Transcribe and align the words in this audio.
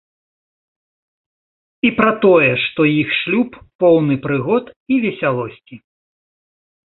І 1.89 1.91
пра 1.99 2.11
тое, 2.23 2.47
што 2.63 2.81
іх 3.01 3.09
шлюб 3.19 3.49
поўны 3.85 4.15
прыгод 4.25 4.65
і 4.95 4.97
весялосці. 5.03 5.75